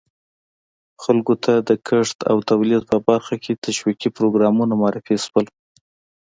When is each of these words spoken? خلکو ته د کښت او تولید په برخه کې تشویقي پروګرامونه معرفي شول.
خلکو 1.03 1.33
ته 1.43 1.53
د 1.67 1.69
کښت 1.87 2.17
او 2.31 2.37
تولید 2.49 2.81
په 2.91 2.97
برخه 3.09 3.35
کې 3.43 3.59
تشویقي 3.65 4.09
پروګرامونه 4.17 4.73
معرفي 4.81 5.17
شول. 5.25 5.45